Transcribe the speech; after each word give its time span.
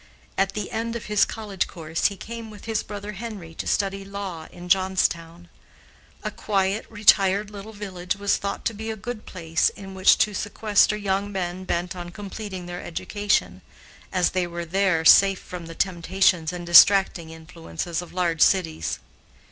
At 0.35 0.53
the 0.53 0.71
end 0.71 0.95
of 0.95 1.05
his 1.05 1.25
college 1.25 1.67
course, 1.67 2.05
he 2.07 2.17
came 2.17 2.49
with 2.49 2.65
his 2.65 2.81
brother 2.81 3.11
Henry 3.11 3.53
to 3.53 3.67
study 3.67 4.03
law 4.03 4.47
in 4.51 4.67
Johnstown. 4.67 5.47
A 6.23 6.31
quiet, 6.31 6.87
retired 6.89 7.51
little 7.51 7.71
village 7.71 8.15
was 8.15 8.37
thought 8.37 8.65
to 8.65 8.73
be 8.73 8.89
a 8.89 8.95
good 8.95 9.27
place 9.27 9.69
in 9.69 9.93
which 9.93 10.17
to 10.17 10.33
sequester 10.33 10.97
young 10.97 11.31
men 11.31 11.65
bent 11.65 11.95
on 11.95 12.09
completing 12.09 12.65
their 12.65 12.81
education, 12.81 13.61
as 14.11 14.31
they 14.31 14.47
were 14.47 14.65
there 14.65 15.05
safe 15.05 15.37
from 15.39 15.67
the 15.67 15.75
temptations 15.75 16.51
and 16.51 16.65
distracting 16.65 17.29
influences 17.29 18.01
of 18.01 18.11
large 18.11 18.41
cities. 18.41 18.97